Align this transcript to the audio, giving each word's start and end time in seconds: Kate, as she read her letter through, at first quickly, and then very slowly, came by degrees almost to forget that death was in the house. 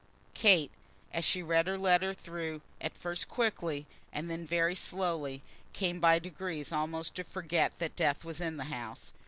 Kate, 0.33 0.71
as 1.13 1.23
she 1.23 1.43
read 1.43 1.67
her 1.67 1.77
letter 1.77 2.11
through, 2.11 2.61
at 2.81 2.97
first 2.97 3.29
quickly, 3.29 3.85
and 4.11 4.31
then 4.31 4.47
very 4.47 4.73
slowly, 4.73 5.43
came 5.73 5.99
by 5.99 6.17
degrees 6.17 6.71
almost 6.71 7.13
to 7.13 7.23
forget 7.23 7.73
that 7.73 7.95
death 7.95 8.25
was 8.25 8.41
in 8.41 8.57
the 8.57 8.63
house. 8.73 9.13